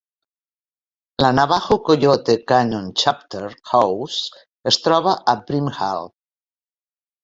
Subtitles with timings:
[1.23, 6.15] La Navajo Coyote Canyon Chapter House es troba a Brimhall.